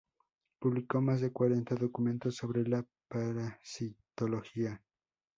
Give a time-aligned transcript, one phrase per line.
[0.59, 4.81] Publicó más de cuarenta documentos sobre la parasitología.